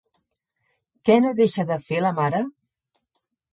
Què 1.09 1.17
no 1.27 1.35
deixa 1.41 1.67
de 1.73 1.79
fer, 1.91 2.01
la 2.07 2.15
mare? 2.23 2.43